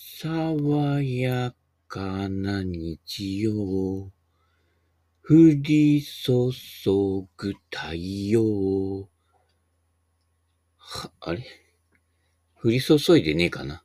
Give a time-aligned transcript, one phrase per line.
[0.00, 1.52] 爽や
[1.88, 4.12] かな日曜。
[5.28, 6.52] 降り注
[7.36, 7.94] ぐ太
[8.30, 9.08] 陽。
[10.76, 11.44] は、あれ？
[12.62, 13.82] 降り注いでねえかな？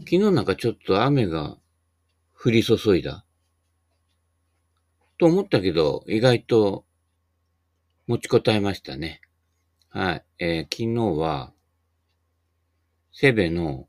[0.00, 1.56] 昨日なんかちょっと雨が
[2.34, 3.24] 降り注いだ。
[5.18, 6.84] と思ったけど、意外と
[8.08, 9.20] 持ちこたえましたね。
[9.90, 10.24] はい。
[10.40, 11.52] えー、昨日は、
[13.12, 13.86] セベの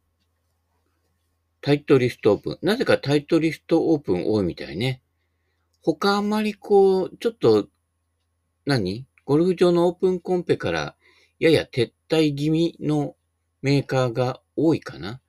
[1.61, 2.59] タイトリストオープン。
[2.61, 5.01] なぜかタイトリストオープン多いみたいね。
[5.81, 7.67] 他あまりこう、ちょっと、
[8.65, 9.05] 何？
[9.25, 10.95] ゴルフ場のオープンコンペから
[11.37, 13.15] やや撤退気味の
[13.61, 15.21] メーカーが多いかな。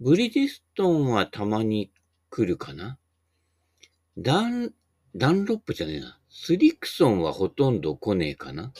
[0.00, 1.92] ブリヂストンはたまに
[2.30, 2.98] 来るかな。
[4.18, 4.72] ダン、
[5.14, 6.18] ダンロップじゃねえな。
[6.28, 8.72] スリクソンはほとんど来ねえかな。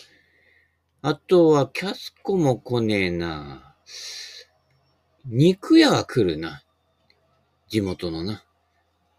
[1.02, 3.76] あとはキャスコも来ねえな。
[5.24, 6.62] 肉屋は来るな。
[7.68, 8.44] 地元のな。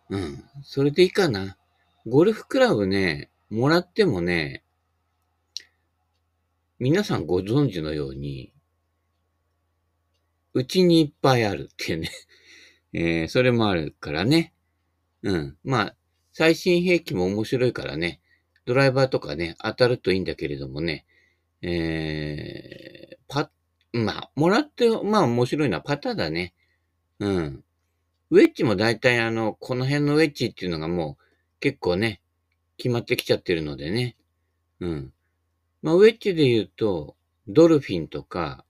[0.09, 0.43] うん。
[0.63, 1.57] それでいいかな。
[2.05, 4.63] ゴルフクラブね、もらってもね、
[6.79, 8.51] 皆さんご存知のように、
[10.53, 12.09] うちにいっぱいあるっていうね。
[12.91, 14.53] えー、それもあるからね。
[15.21, 15.57] うん。
[15.63, 15.95] まあ、
[16.33, 18.21] 最新兵器も面白いからね。
[18.65, 21.05] ドライバーとかね、当たるといいんだけれどもね。
[21.61, 23.49] えー、パ
[23.93, 26.53] まあ、もらって、まあ面白いのはパターだね。
[27.19, 27.63] うん。
[28.31, 31.23] ウェッジも大体あの、この辺のウェッジっていうのがもう
[31.59, 32.21] 結構ね、
[32.77, 34.17] 決まってきちゃってるのでね。
[34.79, 35.13] うん。
[35.83, 37.15] まあ、ウェッジで言うと、
[37.47, 38.65] ドルフィンとか、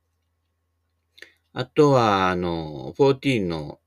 [1.53, 3.79] あとは、あの、14の、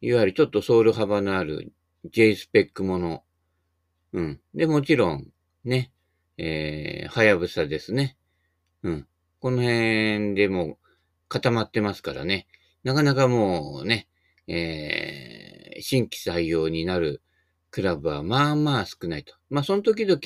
[0.00, 1.72] いわゆるちょっとソウル幅のある
[2.04, 3.22] J スペックもの。
[4.12, 4.40] うん。
[4.54, 5.32] で、もちろん、
[5.64, 5.92] ね、
[6.36, 8.16] えー、はやぶさですね。
[8.82, 9.08] うん。
[9.46, 10.76] この辺でも
[11.28, 12.48] 固まってますからね。
[12.82, 14.08] なかなかもうね、
[14.48, 17.22] えー、新規採用になる
[17.70, 19.34] クラブはまあまあ少ないと。
[19.48, 20.18] まあその時々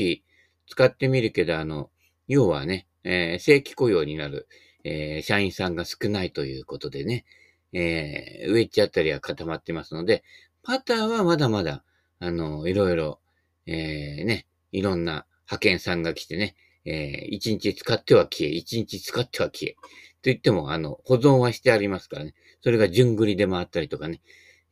[0.66, 1.90] 使ってみるけど、あの、
[2.28, 4.48] 要はね、えー、正規雇用になる、
[4.84, 7.26] えー、社員さんが少ないということでね、
[7.74, 10.24] えー、ウェッジあたりは固まってますので、
[10.62, 11.84] パターはまだまだ、
[12.20, 13.20] あの、いろいろ、
[13.66, 19.74] えー、ね、いろんな派遣さんが来てね、えー、一日使っては消え、一日使っては消え。
[19.74, 19.80] と
[20.24, 22.34] 言っても、あの、保存はしてありますからね。
[22.62, 24.20] それが順繰りで回ったりとかね、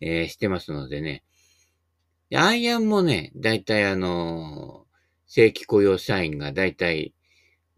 [0.00, 1.24] えー、してますのでね、
[2.34, 4.86] アイアンもね、だいたいあの
[5.26, 7.14] 正規雇用社員がだいたい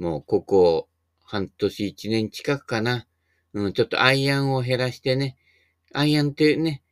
[0.00, 0.88] もうここ
[1.24, 3.06] 半年一年近くかな。
[3.52, 5.36] うん、ちょっとアイアンを減らしてね。
[5.92, 6.82] アイアンってね、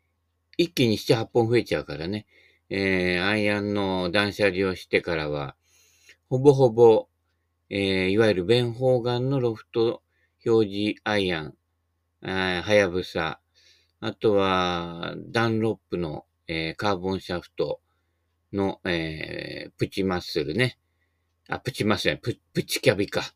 [0.59, 2.27] 一気に7、8本増えちゃうからね。
[2.69, 5.57] えー、アイアンの断捨離をしてからは、
[6.29, 7.09] ほぼほぼ、
[7.71, 10.03] えー、いわゆるベンホーガンのロフト
[10.47, 11.55] 表示アイアン、
[12.21, 13.41] はやぶさ、
[14.01, 17.81] あとは、ダンロップのえー、カーボンシャフト
[18.55, 20.79] の、えー、プチマッスルね。
[21.47, 23.35] あ、プチマッスルプ、プチキャビか。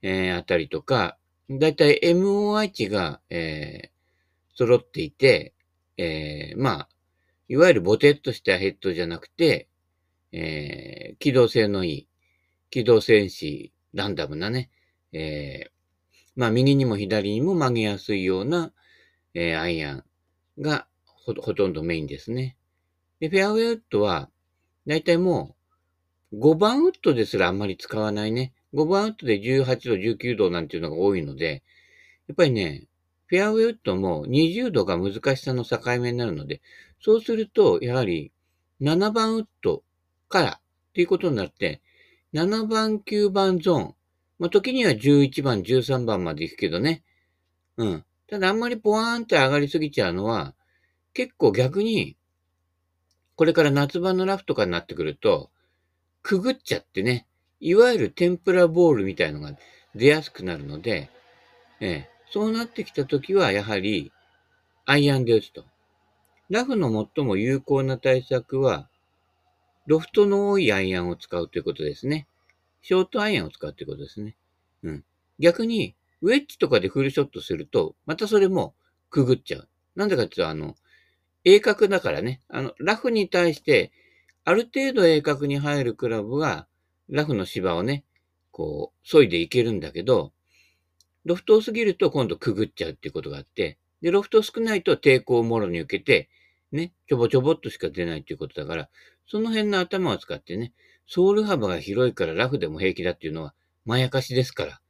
[0.00, 1.18] えー、あたりとか、
[1.50, 5.52] だいたい MOI 値が、えー、揃っていて、
[5.98, 6.88] えー、まあ、
[7.48, 9.68] いわゆるボテッとしたヘッドじゃなくて、
[10.32, 12.08] えー、機動性のいい、
[12.74, 14.68] 機動戦士、ランダムなね、
[15.12, 15.70] えー、
[16.34, 18.72] まあ、右にも左にも曲げやすいような、
[19.32, 20.04] えー、アイアン
[20.58, 22.56] がほほとんどメインですね。
[23.20, 24.28] で、フェアウェイウッドは、
[24.88, 25.54] だいたいも
[26.32, 28.52] う、5番ウッドですらあんまり使わないね。
[28.74, 31.62] 5番ウッドで18度、19度なんていうのが多いので、
[32.26, 32.88] やっぱりね、
[33.26, 36.60] フェアウェイウッドも20度が難しさの境目になるので、
[37.00, 38.32] そうすると、やはり
[38.80, 39.84] 7番ウッド
[40.28, 41.80] からっていうことになって、
[42.34, 43.94] 7番、9番ゾーン。
[44.40, 47.04] まあ、時には11番、13番まで行くけどね。
[47.76, 48.04] うん。
[48.26, 50.56] ただあんまりポワーンって上がりすぎちゃうのは、
[51.12, 52.16] 結構逆に、
[53.36, 55.52] これから夏場のラフとかになってくると、
[56.22, 57.28] くぐっちゃってね、
[57.60, 59.56] いわゆる天ぷらボールみたいのが
[59.94, 61.10] 出やすくなるので、
[61.78, 64.10] ええ、そうなってきたときは、やはり、
[64.86, 65.64] アイアンで打つと。
[66.50, 68.88] ラフの最も有効な対策は、
[69.86, 72.26] ロフトの多いアイアンを使うということですね。
[72.84, 74.36] ショートアイアンを使うということですね。
[74.82, 75.04] うん。
[75.38, 78.74] 逆に、ウェッジとかでフルショットすると、またそれも
[79.08, 79.68] くぐっちゃう。
[79.96, 80.76] なんでかっていうと、あの、
[81.44, 83.90] 鋭角だからね、あの、ラフに対して、
[84.44, 86.68] ある程度鋭角に入るクラブは、
[87.08, 88.04] ラフの芝をね、
[88.50, 90.34] こう、削いでいけるんだけど、
[91.24, 96.28] ロフトを過ぎると今度くぐっちゃうっていうことがあって、で、ロフト少ないと抵抗をもろに受けて、
[96.70, 98.90] ね、ちょぼちょぼっとしか出ないっていうことだから、
[99.26, 100.74] その辺の頭を使ってね、
[101.06, 103.54] ソール幅が広いからラフでも平気だっていうのは、
[103.84, 104.80] まやかしですから。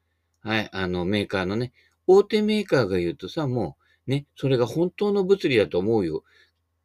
[0.42, 1.72] はい、あの、メーカーのね、
[2.06, 3.76] 大手メーカーが言うとさ、も
[4.06, 6.22] うね、それが本当の物理だと思うよ、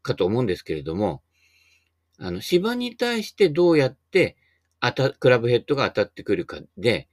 [0.02, 1.22] かと思うんですけれども、
[2.18, 4.38] あの、芝に対してどうやって
[4.82, 7.08] 当た、クラブヘッドが当たってくるかで、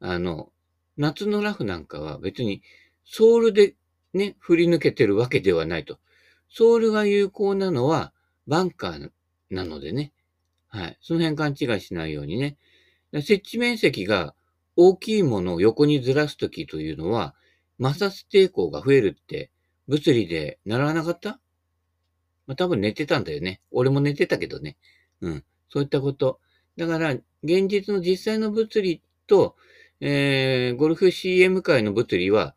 [0.00, 0.50] あの、
[0.96, 2.62] 夏のラフなんかは別に
[3.04, 3.74] ソールで
[4.12, 5.98] ね、振り抜けてるわけではないと。
[6.50, 8.12] ソールが有効なのは
[8.46, 9.10] バンカー
[9.50, 10.12] なのでね。
[10.72, 10.98] はい。
[11.00, 12.56] その辺勘違いしないようにね。
[13.12, 14.34] 設置面積が
[14.74, 17.34] 大きいものを横にずらすときというのは、
[17.80, 19.50] 摩擦抵抗が増えるって
[19.86, 21.38] 物理で習わなかった？
[22.46, 23.60] まあ、多分寝てたんだよね。
[23.70, 24.76] 俺も寝てたけどね。
[25.20, 25.44] うん。
[25.68, 26.40] そういったこと。
[26.76, 27.12] だから、
[27.44, 29.56] 現実の実際の物理と、
[30.00, 32.56] えー、ゴルフ CM 界の物理は、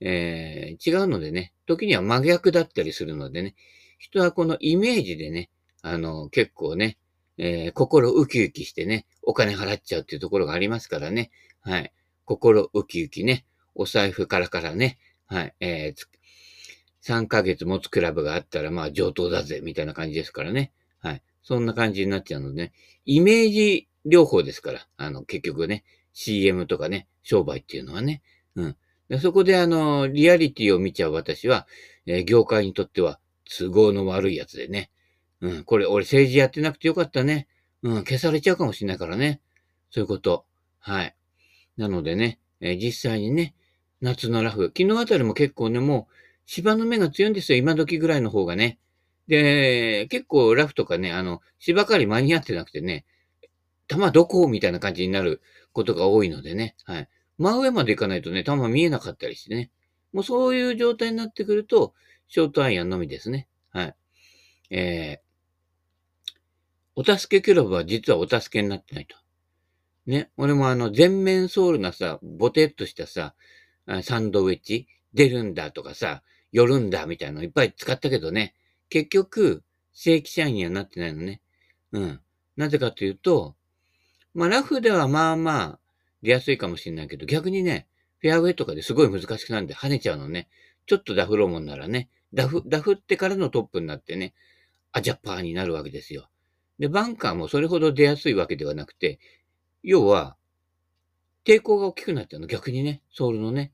[0.00, 3.54] えー、違うのでね、時には真逆だったりするのでね、
[3.98, 5.50] 人はこのイメージでね、
[5.82, 6.98] あの、結構ね、
[7.38, 11.30] えー、心ウキウキしてね、お金払っちゃうっていうところがありますからね。
[11.60, 11.92] はい。
[12.24, 13.44] 心ウキウキね、
[13.74, 15.54] お財布からからね、はい。
[15.60, 20.72] えー、3ヶ月持つクラブがあったら、まあ上等だぜ、みたいな感じですからね。
[21.00, 21.22] はい。
[21.42, 22.72] そんな感じになっちゃうので、ね、
[23.04, 28.22] イメージ療法ですから、あの、結局ね、CM とかね、商売っていうのはね。
[28.54, 28.76] うん。
[29.08, 31.66] でそこであの、リアリティを見ちゃう私は、
[32.06, 34.90] えー、業界にとっては都合の悪いやつでね。
[35.44, 35.64] うん。
[35.64, 37.46] これ、俺政治やってなくてよかったね。
[37.82, 38.04] うん。
[38.04, 39.42] 消されちゃうかもしれないからね。
[39.90, 40.46] そういうこと。
[40.78, 41.14] はい。
[41.76, 43.54] なのでね、えー、実際にね、
[44.00, 44.72] 夏のラフ。
[44.76, 46.14] 昨日あたりも結構ね、もう、
[46.46, 47.58] 芝の目が強いんですよ。
[47.58, 48.78] 今時ぐらいの方がね。
[49.28, 53.04] で、結構ラフとかね、あの、芝刈り間に合ってなくてね、
[53.86, 55.42] 球どこみたいな感じになる
[55.72, 56.74] ことが多いのでね。
[56.84, 57.08] はい。
[57.36, 59.70] 真上まで行かないとね、球見えなかったりしてね。
[60.14, 61.92] もうそういう状態になってくると、
[62.28, 63.48] ショートアイアンのみですね。
[63.70, 63.96] はい。
[64.70, 65.20] え、
[66.96, 69.16] お助けクラブは実はお助けになってないと。
[70.06, 70.30] ね。
[70.36, 73.34] 俺もあの、全面ソールなさ、ボテっとしたさ、
[74.02, 78.54] サンドウェッジ出るんだとかさ、寄るんだみたいなのいっぱい使ったけどね、
[78.88, 81.40] 結局、正規社員にはなってないのね。
[81.92, 82.20] うん。
[82.56, 83.56] なぜかというと、
[84.34, 85.78] まあラフではまあまあ
[86.22, 87.86] 出やすいかもしれないけど、逆にね、
[88.18, 90.48] フェアウェイとかですごい難しくなんで跳ねちゃうのね。
[90.86, 94.34] ちょっとダフローモンならね、ダフ、ダフってからのトップになってね、
[94.92, 96.28] アジャパーになるわけですよ。
[96.78, 99.18] で、バンカーもそれほど出やすいわけではなくて、
[99.82, 100.36] 要は、
[101.44, 102.46] 抵抗が大きくなっちゃうの。
[102.46, 103.72] 逆にね、ソールのね。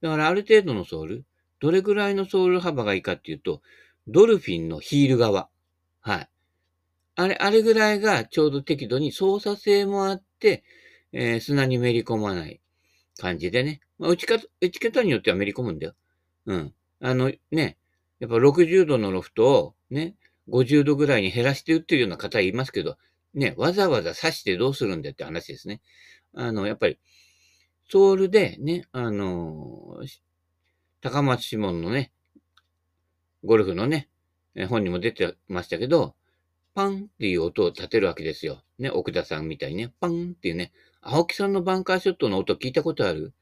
[0.00, 1.24] だからある程度のソール、
[1.60, 3.62] どれぐらいのソール幅がいいかっていうと、
[4.08, 5.48] ドルフィンのヒール側。
[6.00, 6.28] はい。
[7.14, 10.64] あれ、あれぐらいがちょうど適度に操作性もあって、
[11.12, 12.60] えー、砂にめり込まない
[13.18, 13.80] 感じでね。
[13.98, 15.94] まあ、打ち方、打ち方によってはめり込むんだよ。
[16.46, 16.74] うん。
[17.00, 17.76] あの、ね、
[18.18, 20.16] やっぱ60度のロフトをね、
[20.48, 22.96] 50度ぐらいに減らして打ってるような方いますけど、
[23.34, 25.80] ね、わざわざ刺してどうするんだって話ですね。
[26.34, 26.98] あの、やっぱり、
[27.90, 30.06] ソールでね、あのー、
[31.00, 32.12] 高松志門のね、
[33.44, 34.08] ゴルフのね、
[34.68, 36.14] 本にも出てましたけど、
[36.74, 38.62] パンっていう音を立てるわけですよ。
[38.78, 43.34] ね、奥田さんみたいにね、パンっていうね、青木さんのバンカーショットの音聞いたことある？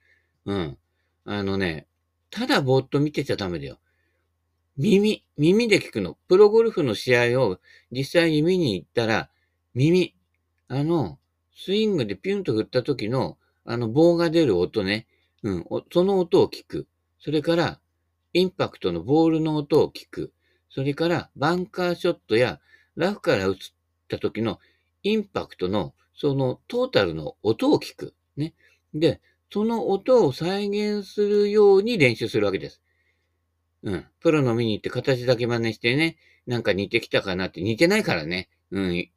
[0.47, 0.79] うん。
[1.25, 1.87] あのね、
[2.31, 3.79] ただぼーっと見てちゃダメだよ。
[4.81, 6.17] 耳、耳で聞くの。
[6.27, 7.59] プロゴルフの試合を
[7.91, 9.29] 実際に見に行ったら、
[9.75, 10.17] 耳、
[10.69, 11.19] あの、
[11.55, 13.37] スイングでピュンと振った時の
[13.67, 15.07] あの棒が出る音ね。
[15.43, 15.67] うん。
[15.93, 16.87] その音を聞く。
[17.19, 17.79] それから、
[18.33, 20.33] インパクトのボールの音を聞く。
[20.71, 22.59] それから、バンカーショットや
[22.97, 23.57] ラフから打っ
[24.09, 24.61] た時の
[25.03, 28.15] インパクトの、そのトータルの音を聞く。
[28.39, 28.55] ね。
[28.95, 29.21] で、
[29.53, 32.81] その音を再現するように練習するわけです。
[33.83, 34.07] うん。
[34.21, 38.49] プロの見に行って形だけ真似してね、なんか似てきたかなって似てないからね。
[38.71, 39.11] うん。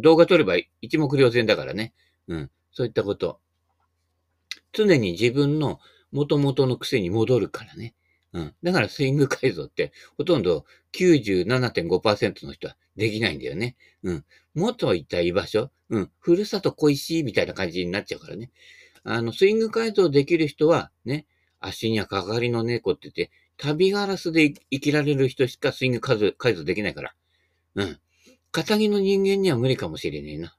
[0.00, 1.94] 動画撮れば一目瞭然だからね。
[2.28, 2.50] うん。
[2.72, 3.40] そういったこと。
[4.72, 5.80] 常に自分の
[6.12, 7.94] 元々の癖に戻るからね。
[8.32, 8.54] うん。
[8.62, 13.76] だからスイング改造ってほとんど97.5%の人はできないんだよね。
[14.02, 14.24] うん。
[14.54, 16.10] 元いた居場所、うん。
[16.18, 18.50] ふるさと恋しいみたいな感じになっちゃうからね。
[19.04, 21.26] あの、スイング改造できる人は、ね、
[21.60, 23.30] 足にはかかりの猫って言って、
[23.62, 26.18] 旅ガラスで生きられる人しかスイング改
[26.54, 27.14] 造できないから。
[27.76, 27.98] うん。
[28.50, 30.56] 仇の人間には無理かもしれねえな。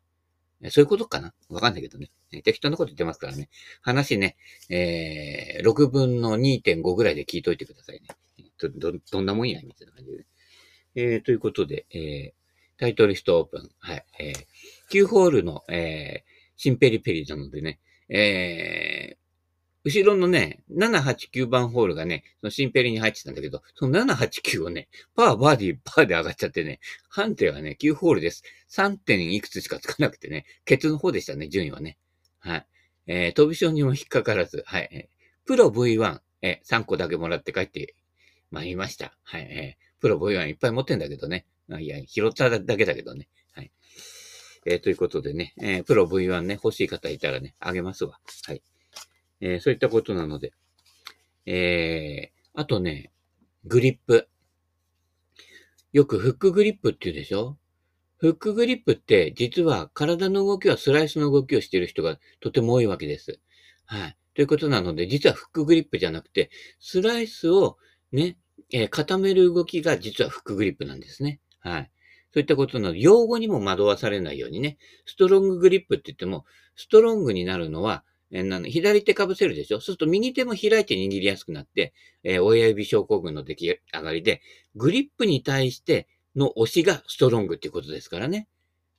[0.71, 1.33] そういうことかな？
[1.49, 2.11] わかんないけどね。
[2.43, 3.49] 適当なこと言ってますからね。
[3.81, 4.37] 話ね、
[4.69, 8.07] えー、6分の2.5ぐらいで聞いといてくださいね。
[8.57, 10.25] ど、ど、どんなもんやみたいな感じで、ね。
[10.95, 13.69] えー、ということで、えー、タイトルストオープン。
[13.79, 14.05] はい。
[14.17, 14.35] えー、
[14.89, 19.22] 9ホールの、えー、シンペリペリなのでね、えー、
[19.85, 28.43] 後ろのね、7、8、9番ホールがね、そのシンペリに入ってたんだけど、その7、8、9をね、パー、バーディー、パーで上がっちゃってね、判定はね、9ホールです。
[28.69, 31.97] 3点いくつしかつかなくてね、ケツの方でしたね、順位はね。
[32.39, 32.67] はい。
[33.07, 35.09] えー、飛び賞にも引っかからず、はい。
[35.45, 37.95] プロ V1、えー、3個だけもらって帰って
[38.51, 39.17] 参りました。
[39.23, 39.41] はい。
[39.41, 41.45] えー、プロ V1 いっぱい持ってんだけどね。
[41.69, 43.27] あいや、拾っただけだけどね。
[43.53, 43.71] はい。
[44.65, 48.17] えー、ということでね、えー、プロ V1 ね、欲しい方いたらね、あげますわ。
[48.45, 48.61] はい。
[49.45, 50.53] えー、そういったことなので。
[51.45, 53.11] えー、あとね、
[53.65, 54.29] グリップ。
[55.91, 57.57] よくフックグリップって言うでしょ？
[58.19, 63.39] フックグリップって実は体の動きはスライスの動きをしている人がとても多いわけです。
[63.85, 64.17] はい。
[64.33, 67.77] ということなので、実はフックグリップじゃなくて、スライスを
[68.13, 68.37] ね、
[68.71, 71.41] えー、固める動きが実はフックグリップなんですね。
[71.59, 71.91] はい。
[72.33, 76.45] そういったことなので、用語にも惑わされないようにね、ストロンググリップって言っても、
[76.75, 79.77] ストロングになるのは、えー、なの左手かぶせるでしょ？
[79.77, 84.41] そうすると右手も開いて握りやすくなって、えー、親指症候群の出来上がりで、
[84.75, 88.47] グリップに対しての押しがストロングっていうことですからね。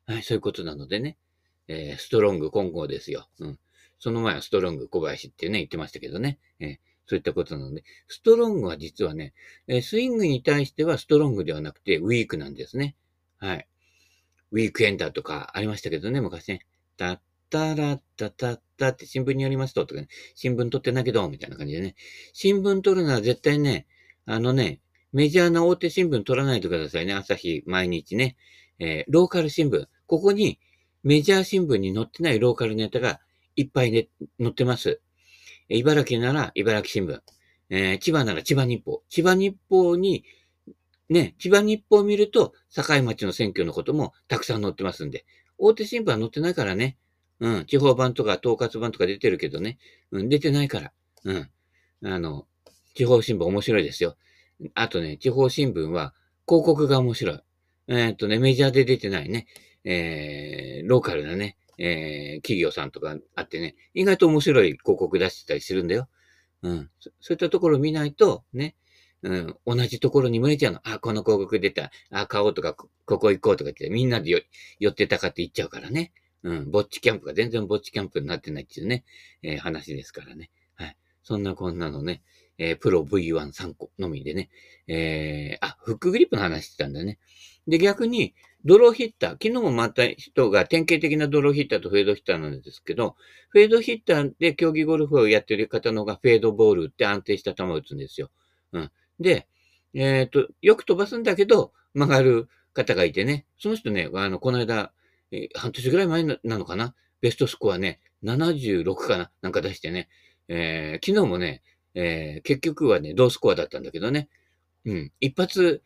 [0.06, 1.18] はい、そういうことなのでね。
[1.66, 3.28] えー、ストロング混合ですよ。
[3.40, 3.58] うん。
[3.98, 6.38] その前はストロング小林ってね、言ってましたけどね。
[6.60, 6.76] えー、
[7.06, 9.32] そういったことなので、ストロングは実はね、
[9.66, 12.96] え、スイングに対してはストロングではなくてウィークなんですね。
[13.38, 13.66] はい。
[14.52, 16.66] ウィークエンダーとかありましたけどね、昔ね。
[16.98, 21.94] たったらったたったって新聞によりますと、とかね、新聞取ってないけど、みたいな感じでね。
[22.32, 23.86] 新聞取るなら絶対ね、
[24.26, 24.80] あのね、
[25.12, 27.14] メジャーな大手新聞取らないでくださいね。
[27.14, 28.36] 朝日、毎日ね。
[28.80, 29.86] えー、ローカル新聞。
[30.06, 30.58] ここに
[31.02, 33.20] メジャー新聞に載ってないローカルネタが
[33.56, 34.08] いっぱいね、
[34.40, 35.00] 載ってます。
[35.68, 37.20] 茨城なら茨城新聞。
[37.70, 39.02] えー、千葉なら千葉日報。
[39.08, 40.24] 千葉日報に、
[41.08, 45.24] ね、千葉日報を見ると、境町の選挙のこともたくさん載ってますんで。
[45.58, 46.98] 大手新聞は載ってないからね。
[47.40, 49.78] うん、地方版とか統括版とか出てるけどね。
[50.10, 50.92] うん、出てないから。
[51.24, 51.50] うん。
[52.04, 52.46] あの、
[52.94, 54.16] 地方新聞面白いですよ。
[54.74, 56.14] あとね、地方新聞は
[56.46, 57.40] 広告が面白い。
[57.88, 59.46] えー、っとね、メジャーで出てないね。
[59.84, 66.08] えー、ローカルなね、えー、企業さんとかあってね、意外と面白い広告出してたりするんだよ。
[66.62, 66.90] うん。
[66.98, 68.76] そそういったところ見ないと、ね、
[69.22, 70.80] うん、同じところに群れちゃうの。
[70.84, 71.90] あ、この広告出た。
[72.10, 72.88] あ、買おうとか、こ
[73.18, 74.46] こ行こうとか言って、みんなで
[74.78, 76.12] 寄ってたかって言っちゃうからね。
[76.44, 79.04] うん、ぼっちキャンプが全然ぼっちキャンプになってないっていうね、
[79.42, 80.50] えー、話ですからね。
[80.74, 80.96] はい。
[81.22, 82.22] そんなこんなのね、
[82.58, 84.50] えー、プロ V13 個のみでね、
[84.86, 87.18] えー、あ、フックグリップの話してたんだね。
[87.66, 88.34] で、逆に、
[88.66, 93.16] ドローヒッター、昨日もまた人が典型的なドローヒッターとフェードヒッターなんですけど、
[93.50, 98.30] フェードヒッターで競技ゴルフをやってる方の方がフェードボールって安定した球を打つんですよ。
[98.72, 98.90] うん。
[99.20, 99.48] で、
[99.92, 104.92] えっ、ー、と、よく飛ばすんだけど、曲がる方がいてね、その人ね、あの、この間、
[105.34, 106.94] えー、半年ぐらい前なのかな？
[107.20, 109.30] ベストスコアね、76かな？
[109.42, 110.08] なんか出してね、
[110.48, 111.62] えー、昨日もね、
[111.94, 114.28] えー、結局はね、ロースコアだったんだけどね。
[114.84, 115.12] うん。
[115.20, 115.82] 一発、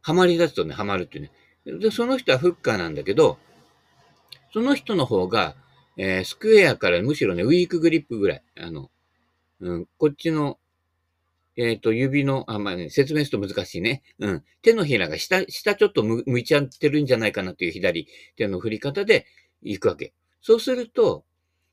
[0.00, 1.78] ハマり出すとね、ハマるっていうね。
[1.78, 3.38] で、その人はフッカーなんだけど、
[4.52, 5.54] その人の方が、
[5.96, 8.42] えー、スクエアからむしろね、ウィークグリップぐらい。
[8.58, 8.90] あの、
[9.60, 10.58] うん、こっちの、
[11.56, 14.02] えっ、ー、と、指の、あ、まあね、説明すると難しいね。
[14.18, 14.44] うん。
[14.62, 19.26] 手のひらが下、下ちょっと向いちゃってるんじゃないかなっていう左手の振り方で
[19.62, 20.14] 行くわけ。
[20.40, 21.24] そうすると、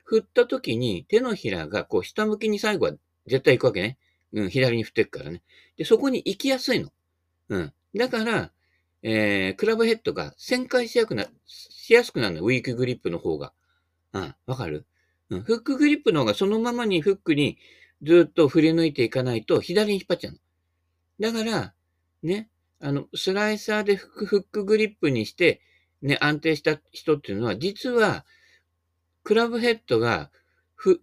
[0.03, 2.93] 振った時に手のひらがこう下向きに最後は
[3.27, 3.97] 絶対行くわけね。
[4.33, 5.41] うん、左に振っていくからね。
[5.77, 6.91] で、そこに行きやすいの。
[7.49, 7.73] うん。
[7.95, 8.51] だから、
[9.03, 12.41] えー、クラブヘッドが旋回しやくな、しやすくなるの。
[12.43, 13.53] ウィークグリップの方が。
[14.13, 14.85] うん、わかる？
[15.29, 15.41] うん。
[15.43, 17.57] フックグリップの方がそのままにフックに
[18.03, 20.39] ずっと振り抜いていかないと左に引っ張っちゃうの。
[21.19, 21.73] だから、
[22.23, 25.61] ね、あの、スライサーでフックフックグリップにして、
[26.01, 28.25] ね、安定した人っていうのは、実は、
[29.23, 30.31] クラブヘッドが、
[30.75, 31.01] ふ、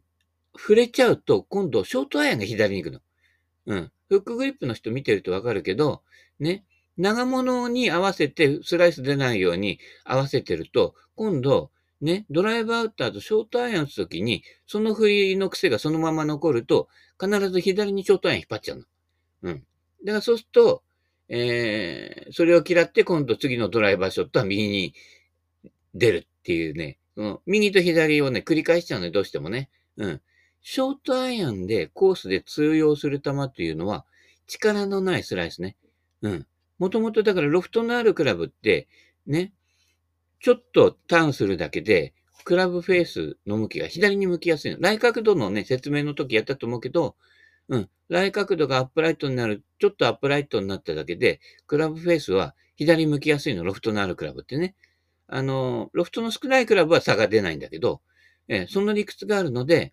[0.57, 3.01] 触れちゃうと、今度、ショートアイアンが左に行くの。
[3.67, 3.93] うん。
[4.09, 6.03] フックグリップの人見てるとわかるけど、
[6.41, 6.65] ね、
[6.97, 16.89] 長物に合わせて、スライス出ないように合わせてると、今度、ね、ドライブアウターとショートアイアン打つときに、その振りの癖がそのまま残ると、
[17.21, 18.85] 必ず左にショートアイアン引っ張っちゃうの。
[19.43, 19.55] うん。
[20.05, 20.83] だからそうすると、
[21.29, 24.95] えー、それを嫌って今度次のドライバーショットは右に
[25.95, 29.69] 出るっていうね、その右と左をね、繰り返しちゃうのね、どうしてもね。
[29.97, 30.21] うん。
[30.63, 34.05] ショートアイアンでコースで通用する球っていうのは、
[34.47, 35.77] 力のないスライスね。
[36.23, 36.47] うん。
[36.79, 38.89] もともとだからロフトのあるクラブって、
[39.27, 39.53] ね、
[40.41, 42.15] ちょっとターンするだけで、
[42.45, 44.79] クラブフェースの向きが左に向きやすいの。
[44.81, 47.17] 来角度のね、説明の時やったと思うけど、
[47.69, 47.91] うん。
[48.09, 54.75] 来角度がアップライトになる、ちょっとアップライトになっただけで、クラブフェースは左向きやすいの、ロフトのあるクラブってね。
[55.27, 58.01] あの、ロフトの少ないクラブは差が出ないんだけど、
[58.49, 59.93] えその理屈があるので、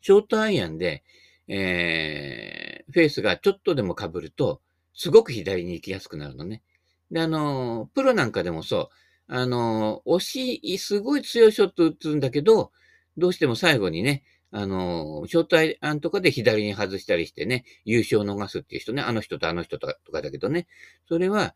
[0.00, 1.04] ショートアイアンで、
[1.46, 4.60] えー、フェースがちょっとでも被ると、
[4.92, 6.62] すごく左に行きやすくなるのね。
[7.10, 8.88] で、あの、プロなんかでもそう、
[9.26, 10.20] あの、惜
[10.60, 12.72] し、すごい強いショット打つんだけど、
[13.16, 20.66] どうしても最後にね、あの、招待案とかで左に外したりしてね、優勝を逃すっていう人ね、あの人とあの人とかとかだけどね、
[21.08, 21.54] それは、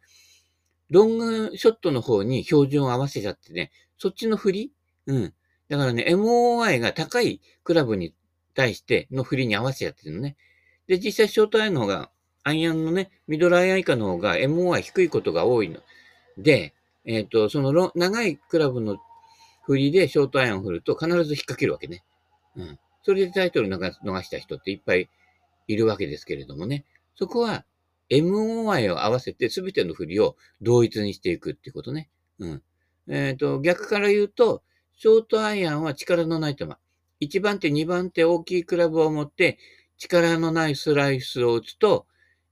[0.91, 4.73] ロングショットの方に標準を合わせちゃってね、そっちの振り
[5.07, 5.35] うん。
[5.69, 8.15] だからね、MOI が高いクラブに
[8.55, 10.37] 対しての振りに合わせちゃってるのね。
[10.87, 12.11] で、実際ショートアイアンの方が、
[12.45, 15.81] アイアンのね、ミドルアイアン以下の方が MOI 低いことが多いの。
[16.39, 16.75] で、
[17.09, 18.99] えっ、ー、と、その長いクラブの
[19.65, 22.05] 振りでショートアイアンを振ると必ず引っ掛けるわけね。
[22.55, 22.79] うん。
[23.03, 25.09] それでタイトル逃した人っていっぱい
[25.69, 26.85] いるわけですけれどもね。
[27.17, 27.65] そこは
[28.11, 32.11] MOI を合わせて全ての振りを同一にしていくっていうことね。
[32.41, 32.63] うん。
[33.09, 34.63] えっ、ー、と、逆から言うと、
[34.99, 36.69] ショートアイアンは力のない球。
[37.23, 39.59] 1番手、2番手大きいクラブを持って
[39.97, 42.07] 力のないスライスを打つと、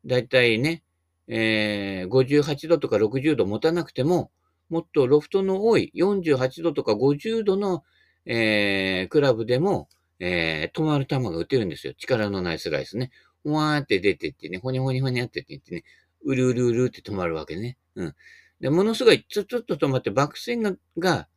[0.07, 0.83] だいたいね、
[1.29, 4.31] えー、58度とか60度持たなくても、
[4.69, 7.85] もっとロフトの多い48度とか50度の、
[8.25, 11.95] えー、クラブでも、えー、止まる球が打てるんですよ。
[11.95, 13.11] 力のないスライスね。
[13.45, 15.85] わーって出てってね、ほにほにほにやってって言ってね、
[16.25, 17.77] うるうるうるって止まるわけね。
[17.95, 18.15] うん。
[18.61, 21.29] で、ものすごいちょちょっと止まってバックスイングが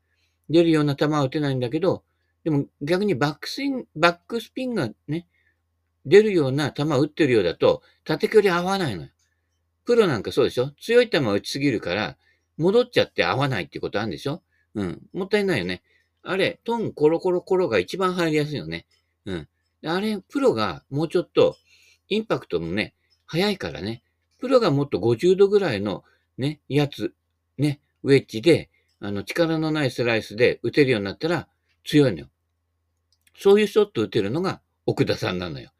[0.50, 2.04] 出るような球は打てないんだけど、
[2.44, 5.28] でも逆にバックスイン、バックスピンがね、
[6.06, 9.10] 出るような球を打ってるようだと、縦距離合わないのよ。
[9.86, 10.72] プロなんかそうでしょ？
[10.80, 12.18] 強い球を打ちすぎるから、
[12.60, 14.44] 戻っちゃって合わないってことあるんでしょ？
[14.76, 15.02] うん。
[15.14, 15.82] もったいないよね。
[16.22, 18.86] あれ、トンコロコロコロが一番入りやすいよね。
[19.26, 19.48] うん。
[19.86, 21.56] あれ、プロがもうちょっと、
[22.10, 22.94] インパクトもね、
[23.26, 24.04] 早いからね。
[24.40, 26.04] プロがもっと50度ぐらいの
[26.38, 27.14] ね、やつ、
[27.58, 31.48] ね、ウェッジで、あの、力のないスライスで打てるようになったら
[31.86, 32.28] 強いのよ。
[33.38, 35.72] そういうショット打てるのが奥田さんなのよ。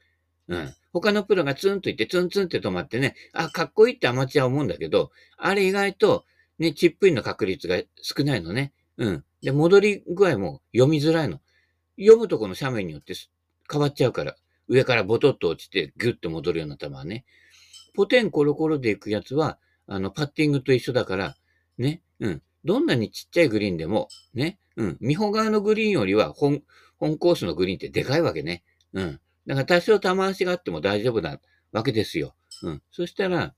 [0.48, 0.74] うん。
[0.94, 6.26] 他のプロがツンと言ってツンツンって止まってね、あ、かっこいいってアマチュア思うんだけど、あれ意外と
[6.60, 8.74] ね、チップインの確率が少ないのね。
[8.98, 9.24] うん。
[9.42, 11.40] で、戻り具合も読みづらいの。
[11.98, 13.14] 読むとこの斜面によって
[13.72, 14.36] 変わっちゃうから。
[14.68, 17.26] 上からボトッと落ちてギュッと戻るような球はね。
[17.96, 21.36] ポテンコロコロで行くやつは、あの、パッティングと一緒だから、
[21.78, 22.42] ね、うん。
[22.66, 24.98] どんなにちっちゃいグリーンでも、ね、うん。
[25.00, 26.62] 見本側のグリーンよりは本、
[26.98, 28.64] 本コースのグリーンってでかいわけね。
[28.94, 29.20] うん。
[29.48, 31.40] だから多少球足があっても大丈夫な
[31.72, 32.36] わけですよ。
[32.64, 32.82] うん。
[32.92, 33.56] そしたら、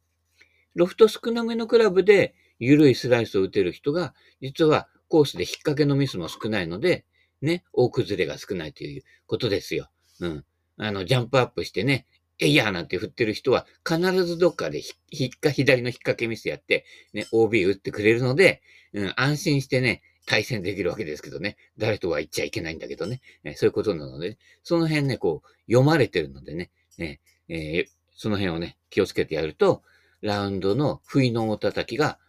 [0.76, 7.06] ロフト少なめのクラブで緩いスライスを打てる人が、実はコースで引っ掛けのミスも少ないので、
[7.42, 9.90] ね、大崩れが少ないということですよ。
[10.20, 10.46] うん。
[10.78, 12.06] あの、ジャンプアップしてね、
[12.40, 18.62] えいやーなんて振ってる人は、必ずどっかでひっか、左の引っ掛けミスやって、ね、OB 打ってくれるので、
[18.94, 21.58] うん、安心してね、対戦できるわけですけどね。
[21.80, 23.22] 誰とは言っちゃいけないんだけどね。
[23.44, 29.82] ねそういうことなので、その辺ね、こう、読まれてるのでね、ねえー、その辺をね、気をつけてやると、
[30.22, 32.20] ラウンドの不意のお叩きが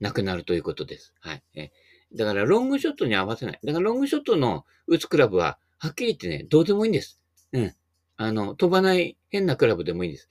[0.00, 1.14] なくなるということです。
[1.20, 1.42] はい。
[1.54, 1.72] え
[2.14, 3.60] だから、ロングショットに合わせない。
[3.64, 7.20] だから、ロングショットの打つクラブは、はっきり言ってね、どうでもいいんです。
[7.52, 7.74] うん。
[8.16, 10.28] あの、飛ばない変なクラブでもいいんです。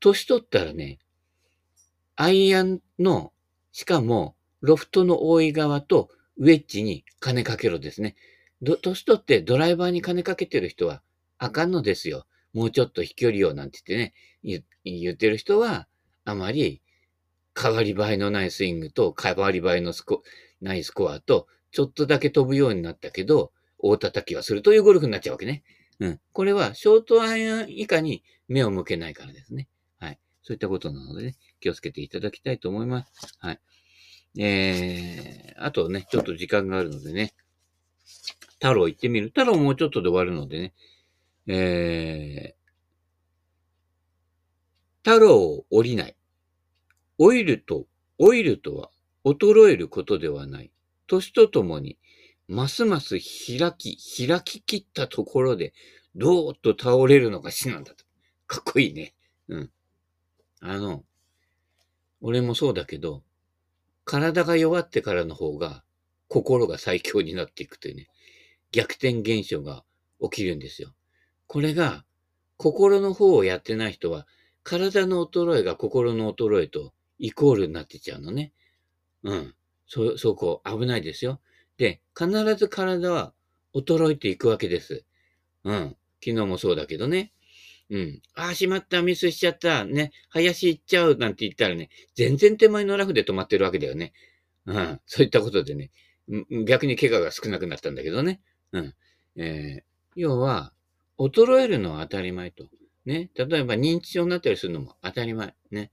[0.00, 0.98] 年取ったらね、
[2.16, 3.32] アイアンの、
[3.72, 8.16] しかも、ロフトの多い側とウェッジに金かけろですね。
[8.62, 11.02] ど年取ってドライバーに金かけてる人は
[11.38, 12.26] あかんのですよ。
[12.52, 14.14] もうちょっと飛距離をなんて言って
[14.46, 15.88] ね、言ってる人は、
[16.24, 16.80] あまり
[17.60, 20.22] 変わり映えのないスイングと変わり映えのスコ
[20.60, 25.64] ないスコアと、ちょっとだけ飛ぶようになったけど、大叩きはするというゴルフになっちゃうわけね。
[26.00, 26.20] うん。
[26.32, 29.68] これは、ショートアイアン以下に目を向けないからですね。
[29.98, 30.18] はい。
[30.42, 33.36] そういったことなのでね、気をつけていただきたいと思います。
[33.40, 33.60] はい。
[34.38, 37.34] えー、あとね、ちょっと時間があるのでね、
[38.54, 39.28] 太郎行ってみる。
[39.28, 40.74] 太郎もうちょっとで終わるのでね、
[41.48, 46.16] えー、太郎を降りない。
[47.24, 47.86] オイルと、
[48.18, 48.90] オイルとは
[49.24, 50.72] 衰えることではない。
[51.06, 51.96] 年とともに、
[52.48, 55.72] ますます開き、開き切ったところで、
[56.16, 58.04] どーっと倒れるのが死なんだと。
[58.48, 59.14] かっこいいね。
[59.46, 59.70] うん。
[60.62, 61.04] あの、
[62.20, 63.22] 俺もそうだけど、
[64.04, 65.84] 体が弱ってからの方が、
[66.26, 68.08] 心が最強になっていくというね、
[68.72, 69.84] 逆転現象が
[70.20, 70.92] 起きるんですよ。
[71.46, 72.04] これが、
[72.56, 74.26] 心の方をやってない人は、
[74.64, 78.52] 体の衰えが心の衰えとイコールになってちゃうのね。
[79.22, 79.54] うん。
[79.86, 81.40] そ、そこ、危ないですよ。
[81.78, 83.32] で、必ず体は
[83.74, 85.04] 衰えていくわけです。
[85.62, 85.96] うん。
[86.22, 87.32] 昨日もそうだけどね。
[87.90, 88.22] うん。
[88.34, 94.12] ああ、しまった、ミスしちゃった、ね、林行っちゃう、なんて言ったらね、全然手前のラフで止まってるわけだよね。
[94.66, 95.00] うん。
[95.06, 95.92] そういったことでね、
[96.66, 98.40] 逆に怪我が少なくなったんだけどね。
[98.72, 98.94] うん。
[99.36, 99.82] えー、
[100.16, 100.72] 要は、
[101.18, 102.66] 衰えるのは当たり前と。
[103.04, 103.30] ね。
[103.34, 105.54] 例えば認知症になったりするのも当たり前。
[105.70, 105.92] ね。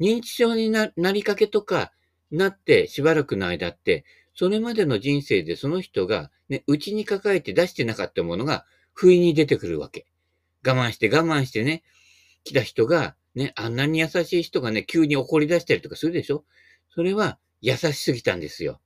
[0.00, 1.92] 認知症になりかけとか、
[2.30, 4.04] なってしばらくの間って、
[4.34, 10.06] それまでの人生でその人がね、内に抱えて出してなかったものが不意に出てくるわけ。
[10.66, 11.82] 我慢して我慢してね、
[12.42, 16.44] 来た人が、ね、あんなに優しい人がね、急に怒り出したりとかするでしょ？
[16.94, 18.80] それは優しすぎたんですよ。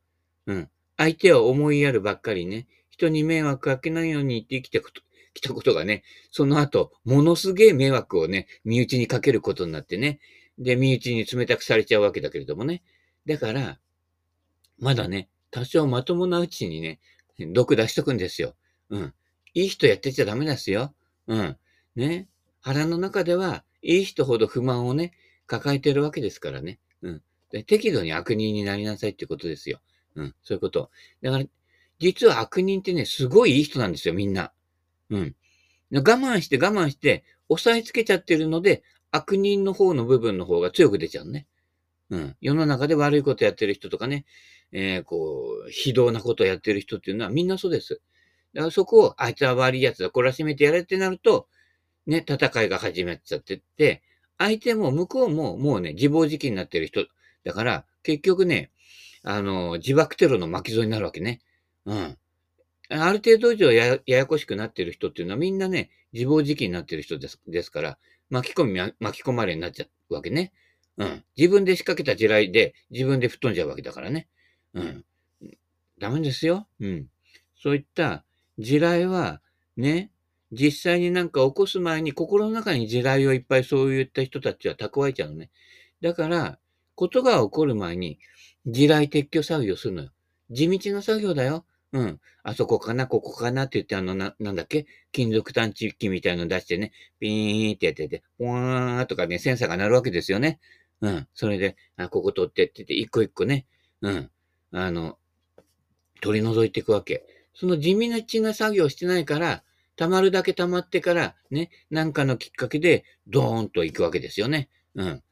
[0.46, 0.70] うん。
[0.96, 5.02] 相手を思いやるばっかりね、人に迷惑かけないように言って生きてこと、
[5.34, 10.20] 来たことがね、その後、ものすげえ迷惑をね、身内にかけることになってね、
[10.58, 12.82] で、身内に冷たくされちゃうわけだけれどもね。
[13.26, 13.78] だから、
[14.78, 17.00] まだね、多少まともなうちにね、
[17.52, 18.54] 毒出しとくんですよ。
[18.90, 19.14] うん。
[19.54, 20.94] いい人やってちゃダメですよ。
[21.26, 21.56] うん。
[21.94, 22.28] ね。
[22.60, 25.12] 腹の中では、いい人ほど不満をね、
[25.46, 26.80] 抱えてるわけですからね。
[27.02, 27.22] うん。
[27.50, 29.80] で適度に悪人になりなさいってことですよ。
[30.16, 30.34] うん。
[30.42, 30.90] そういうこと。
[31.22, 31.44] だから、
[31.98, 34.52] 実は悪人ってね、すごいいい人なんですよ、みんな。
[35.10, 35.36] うん。
[35.90, 41.46] 我慢して我慢して、押さえつけちゃってるので、悪人の方の部分の方が強く出ちゃうね。
[42.10, 42.36] うん。
[42.40, 44.24] 世の中で悪いことやってる人とかね、
[44.72, 48.00] えー、こう、非道なことをやってる人っていうのはみんなそうです。
[48.54, 51.48] だからそこを、あいつは悪い奴だ、懲らしめてやれってなると、
[52.06, 54.02] ね、戦いが始まっちゃってって、
[54.38, 57.06] 相手も向こうももうね、自暴自棄になってる人。
[57.44, 58.70] だから、結局ね、
[59.22, 61.40] あの、自爆テロの巻き添えになるわけね。
[61.84, 62.18] うん。
[62.90, 67.98] ある程度以上ややこしくなってる人っていうのはみんなね、自暴自棄になってる人ですですから、
[68.30, 70.52] 巻き込み、巻き込まれになっちゃうわけね。
[70.96, 71.24] うん。
[71.36, 74.28] 自分で仕掛けた地雷で自分で吹っ飛んじゃうわけだからね。
[74.74, 75.04] うん。
[75.98, 76.66] ダメですよ。
[76.80, 77.06] うん。
[77.60, 78.24] そういった
[78.58, 79.40] 地雷は、
[79.76, 80.10] ね、
[80.52, 85.50] 実際になんか起こす前に心の中に地雷をいっぱいそういった人たちは蓄えちゃうのね。
[86.00, 86.58] だから、
[86.94, 88.18] ことが起こる前に
[88.66, 90.10] 地雷撤去作業するのよ。
[90.50, 91.64] 地道な作業だよ。
[91.92, 92.20] うん。
[92.42, 94.86] あそこかな、ここかなって言って、あの、な、なんだっけ？
[95.10, 100.60] 金属探知機みたいの出してね、ピーンってやってて、ポワーとかね、センサーが鳴るわけですよね。
[101.00, 101.28] うん。
[101.32, 103.66] それで、あ、ここ取ってって言って、一個一個ね、
[104.02, 104.30] うん。
[104.72, 105.18] あの、
[106.20, 107.24] 取り除いていくわけ。
[107.54, 109.64] その地道な作業してないから、
[109.96, 114.68] 溜まるだけ溜まってから、ね、なんかのきっかけで、ドーンと行くわけですよね。
[114.94, 115.22] うん。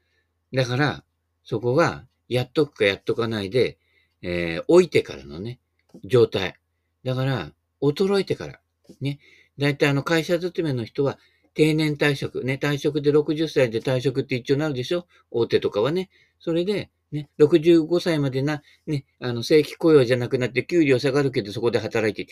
[0.53, 1.03] だから、
[1.43, 3.77] そこが、やっとくかやっとかないで、
[4.21, 5.59] えー、置いてからのね、
[6.03, 6.55] 状態。
[7.03, 8.59] だから、衰えてから。
[9.01, 9.19] ね。
[9.57, 11.17] だいたいあの会社勤めの人は
[11.53, 12.43] 定年退職。
[12.43, 12.59] ね。
[12.61, 15.07] 退職で60歳で退職って一応なるでしょ？
[15.31, 16.09] 大手とかはね。
[16.39, 22.31] それで、ね、65歳までな、ね、あの、正規雇用じゃなくなって給料下がるけどそこで働いて、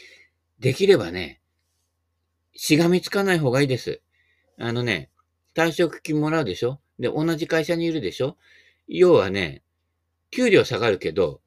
[0.60, 1.41] できればね、
[2.54, 4.01] しがみつかない方がいいです。
[4.60, 5.10] あのね、
[5.56, 6.80] 退職金もらうでしょ？
[6.99, 8.38] で、同じ会社にいるでしょ？
[8.88, 9.63] 要はね、
[10.30, 11.41] 給料下がるけど、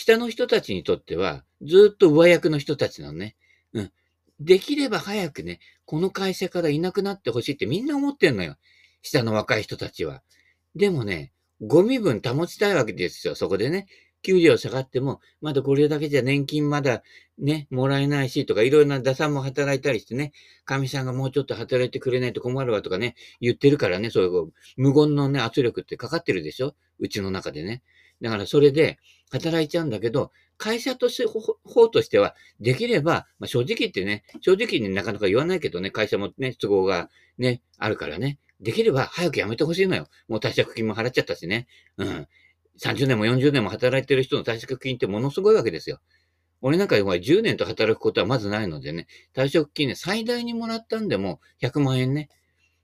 [0.00, 3.36] 下の人たちにとっては、ずっと上役の人たちなのね。
[3.74, 3.92] うん。
[4.40, 8.56] できれば早くね、この会社からいなくなってほしいってみんな思ってんのよ。
[9.02, 10.22] 下の若い人たちは。
[10.74, 13.88] でもね、ゴミ分保ちたいわけですよ、そこでね。
[14.22, 17.02] 給料下がっても、まだこれだけじゃ年金まだ
[17.38, 20.32] ね、もらえないしとか、いろいろな打算も働いたりしてね、
[20.64, 27.82] 神さんがもうちょっと働いてくれないと困るわとかね、言ってるからね、そういう無言のね、圧力ってかかってるでしょうちの中でね。
[28.20, 28.98] だからそれで
[29.30, 40.08] 働いちゃうんだけど、会社として、方としては、できれば、まあ、正直言ってね、正直になかなか言わないけどね、会社もね、都合がね、あるからね、できれば早く辞めてほしいのよ。
[40.28, 41.66] もう退職金も払っちゃったしね。
[41.96, 42.28] うん。
[42.82, 46.00] 30年も40年も働いてる人の退職金ってものすごいわけですよ。
[46.62, 52.28] 俺なんか10年と働くことはまずないのでね、退職金ね、最大にもらったんでも100万円ね。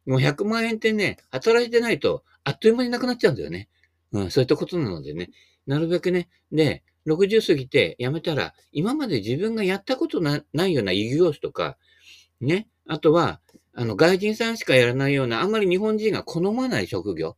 [0.07, 3.69] もう100万円ってね、働いてないとあっという間になくなっちゃうんだよね。
[4.13, 5.31] うん、そういったことなのでね、
[5.67, 11.77] なるべくね、で、60過ぎて辞めたら、今まで自分がやったことないような異業種とか、
[12.41, 13.41] ね、あとは、
[13.75, 17.37] あの、外人さんしかやらないような、あんまり日本人が好まない職業、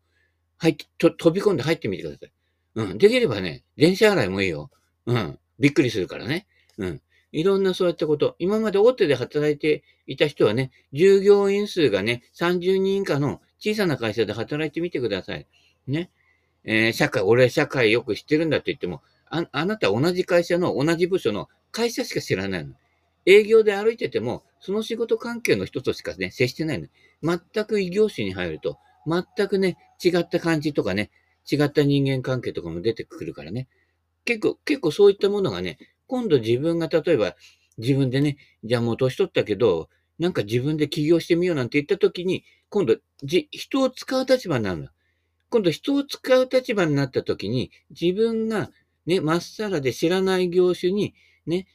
[0.56, 2.32] 入って、と飛び込んで入ってみてください。
[2.76, 2.98] うん。
[2.98, 4.70] できればね、電車洗いもいいよ。
[5.06, 5.38] うん。
[5.58, 6.46] びっくりするからね。
[6.78, 7.02] うん。
[7.32, 8.36] いろんなそういったこと。
[8.38, 15.46] 今まで大手で働いていた人はね、従業員数がね、30人以下の小さな会社で働いてみてください。
[15.86, 16.10] ね。
[16.70, 19.00] えー、社会、俺社会よく知ってるんだって言っても、
[19.30, 22.74] あ、あなた同じ会社の同じ部署の会社しか知らないの。
[23.24, 26.88] 営業で歩いてても、その仕事関係の人としかね、接してないの。
[27.22, 28.76] 全く異業種に入ると、
[29.06, 31.10] 全くね、違った感じとかね、
[31.50, 33.66] 違った人間関係とかも出てくるからね。
[34.26, 37.34] 結構、結構そういったものがね、今度自分が例えば
[37.78, 44.88] 自分でね、じゃあもう年取ったけど、なんか自分で起業してみようなんて言った時に、今度、じ、人を使う立場になるの。
[45.50, 48.70] 今度人を使う立場になった時に、自分が
[49.06, 51.14] ね、まっさらで知らない業種に、
[51.46, 51.66] ね、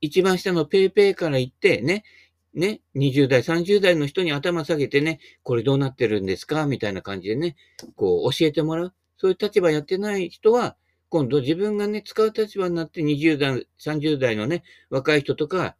[0.00, 2.04] 一番下のペイペイから行って、ね、
[2.54, 6.66] ね、20代、30代の人に頭下げてね、これどうなってるんですか？
[6.66, 7.56] みたいな感じでね、
[7.96, 8.94] こう教えてもらう。
[9.16, 10.76] そういう立場やってない人は、
[11.08, 15.76] 今度自分がね、使う立場になって20代、30代のね、若い人とか、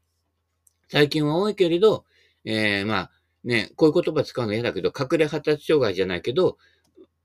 [0.88, 2.04] 最近は多いけれど、
[2.44, 3.10] えー、まあ、
[3.44, 6.58] ね、こういう言葉使うの嫌だけど、隠れ発達障害じゃないけど、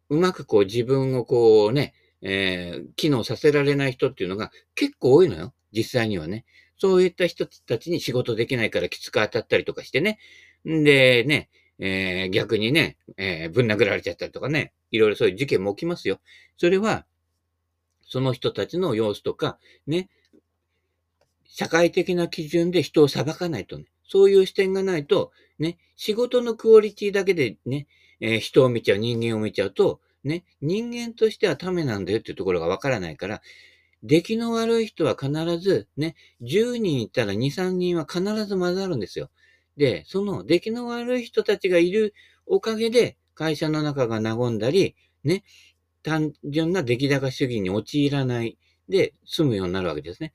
[0.10, 5.54] うまくこう自分をこうね、えー、機能させられない人っていうのが結構多いのよ。
[5.72, 6.46] 実際にはね。
[6.78, 10.20] そういった人たちに仕事できないからきつく当たったりとかしてね。
[10.68, 16.20] んで、ね、えー、逆にね、えー、ぶん殴られちゃったりとかね、いろいろそういう事件も起きますよ。
[16.58, 17.06] それは、
[18.02, 20.10] その人たちの様子とか、ね、
[21.46, 27.88] 社会的な基準で人を裁かないとね、そういう視点がないと、ね、仕事のクオリティだけでね、
[28.20, 33.42] えー、人を見ちゃう、人間を見ちゃうと、ね、人間としてはためなんだよっていうところがわからないから、
[34.04, 39.30] 出来の悪い人は必ず、ね、10人いたら2、3人は必ず混ざるんですよ。
[39.76, 42.14] で、その出来の悪い人たちがいる
[42.46, 45.44] おかげで、会社の中が和んだり、ね、
[46.04, 48.58] 単純な出来高主義に陥らない
[48.90, 50.34] で済むようになるわけですね。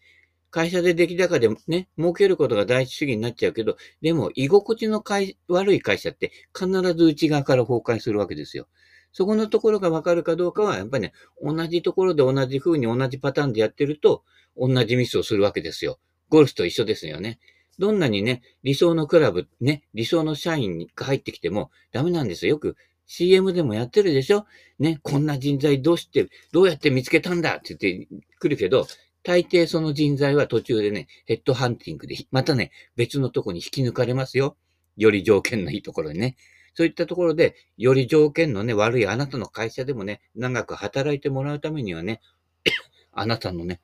[0.52, 5.02] 会社で出来高でね、儲けることが第一主義になっちゃうけど、でも居心地の
[5.48, 8.68] 悪い会社って必ず内側から崩壊するわけですよ。
[9.12, 11.12] そこのところがわかるかどうかは、やっぱりね、
[11.42, 14.24] 同じところで同じ風に同じパターンでやってると、
[14.56, 15.98] 同じミスをするわけですよ。
[16.28, 17.38] ゴルフと一緒ですよね。
[17.78, 22.50] どんなにね、理想のクラブ、ね、理想の社員が入ってきてもダメなんですよ。
[22.50, 24.44] よく CM でもやってるでしょ？
[24.78, 28.86] ね、こんな人材どうして、どうやって見つけたんだって言ってくるけど、
[29.22, 34.56] 大抵その人材は途中でね、ヘッドハンティングで、またね、別のとこに引き抜かれますよ。
[34.96, 36.37] より条件のいいところにね。
[36.74, 42.20] そういったところで、より条件のね、悪いあなたの会社でもね、長く働いてもらうためにはね、
[43.12, 43.80] あなたのね、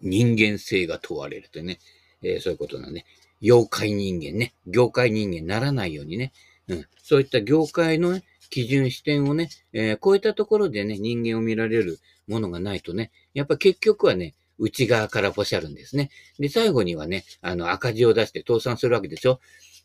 [0.00, 1.78] 人間性が問われるとね、
[2.22, 3.04] えー、そういうことなね。
[3.42, 6.32] 妖怪人間ね、業界人間にならないようにね、
[6.68, 16.10] うん、そういった業界の、ね、基準視点をね、えー、こういったところでね、人間を見られるものがないとね、やっぱ結局はね、内側からポシャるんですね。
[16.38, 19.40] で、最後にはね、あの、赤字を出して倒産するわけでしょ？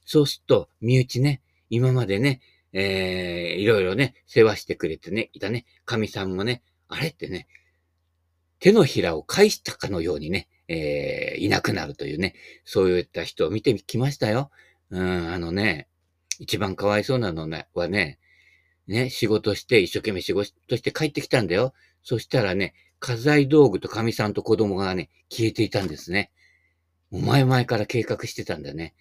[0.06, 7.48] そうすると、身内ね、今までね、えー、いろいろね、世話してくれてね、いたね、神さんもね、あれってね、
[8.60, 14.52] 手のひらを返したかのようにね、えー、いなくなるというね、そういった人を見てきましたよ。
[14.92, 15.88] うん、あのね、
[16.40, 18.20] 一番かわいそうなのはね、
[18.88, 21.74] ね、仕事して一生懸命仕事して帰ってきたんだよ。
[22.04, 26.32] そしたらね、家財道具と神さんと子供がね、消えていたんですね。
[27.12, 28.94] お前前から計画してたんだね。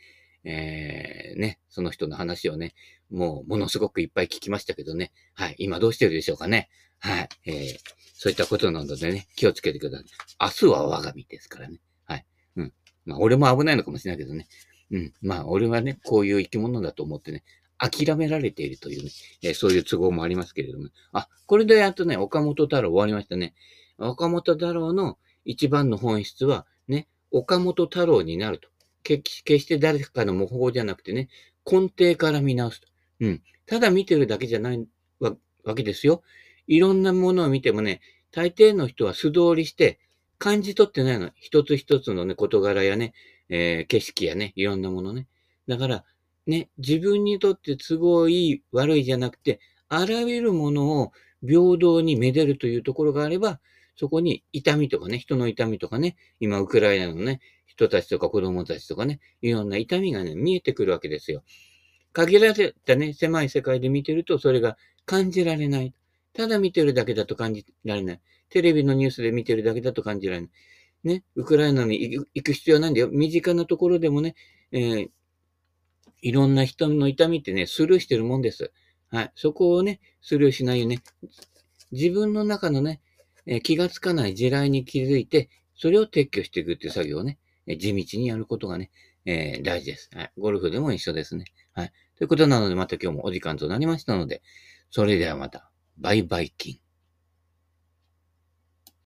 [0.45, 2.75] えー、ね、その人の話をね、
[3.11, 5.13] もうものすごくいっぱい聞きましたけどね。
[5.35, 5.57] はい。
[5.59, 6.69] 今どうしてるでしょうかね。
[7.01, 7.29] はい。
[7.47, 7.77] えー、
[8.15, 10.07] そういったことなのでね、気をつけてください。
[10.41, 11.81] 明日は我が身ですからね。
[12.05, 12.27] はい。
[12.57, 12.73] うん。
[13.05, 14.49] まあ、俺も危ないのかもしれないけどね。
[14.91, 15.13] うん。
[15.21, 17.45] まあ、俺はね、こういう生き物だと思ってね、
[17.79, 19.11] 諦められているというね、
[19.43, 20.89] えー、そういう都合もありますけれども。
[21.13, 23.55] あ、これでやっとね、岡本太郎終わりましたね。
[23.99, 28.69] 岡本太郎の一番の本質は、ね、岡本太郎になると。
[29.03, 29.23] 決
[29.59, 31.29] して誰かの模倣じゃなくてね、
[31.65, 32.89] 根底から見直すと。
[33.21, 33.43] うん。
[33.67, 34.87] ただ見てるだけじゃない
[35.21, 36.23] わけですよ。
[36.67, 39.99] いろんなものを見てもね、大抵の人は素通りして
[40.39, 41.31] 感じ取ってないの。
[41.37, 43.15] 一つ一つのね、事柄やね、
[43.49, 45.27] えー、景色やね、いろんなものね。
[45.67, 46.05] だから、
[46.49, 51.13] ね、自分にとって都合いい、悪いじゃなくて、あらゆるものを
[51.47, 53.61] 平等にめでるというところがあれば、
[53.97, 61.43] そこに痛みとかね、人の痛みとかね、今ウクライナのね、人たちとか子供たちとかね、いろんな痛みがね、見えてくるわけですよ。
[62.13, 65.95] 限られたね、狭い世界で見てると、それが感じられない。
[66.33, 68.21] ただ見てるだけだと感じられない。
[68.49, 70.51] テレビのニュースで見てるだけだと感じられない。
[71.05, 73.09] ね、ウクライナに行く必要はないんだよ。
[73.11, 74.35] 身近なところでもね、
[74.73, 75.11] えー、
[76.23, 78.73] いろんな人の痛みってね、スルーしてるもんです。
[79.11, 79.33] はい。
[79.35, 81.01] そこをね、スルーしないよね。
[81.93, 83.01] 自分の中のね、
[83.47, 88.91] え、気がつかない地雷に気づいて、それを撤去していくっていう作業をね、え地道にやることがね、
[89.25, 90.11] えー、大事です。
[90.15, 90.33] はい。
[90.39, 91.45] ゴルフでも一緒ですね。
[91.73, 91.93] はい。
[92.17, 94.43] ということなので、また今日もお時間となりましたので、
[94.91, 96.88] それではまた、バイバイキン。